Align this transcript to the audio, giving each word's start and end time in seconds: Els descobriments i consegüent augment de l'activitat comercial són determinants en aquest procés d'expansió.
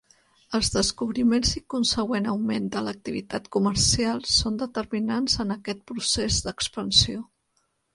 Els 0.59 0.69
descobriments 0.75 1.51
i 1.59 1.61
consegüent 1.73 2.31
augment 2.33 2.67
de 2.77 2.83
l'activitat 2.87 3.53
comercial 3.59 4.27
són 4.41 4.61
determinants 4.67 5.41
en 5.47 5.61
aquest 5.61 5.89
procés 5.93 6.45
d'expansió. 6.49 7.29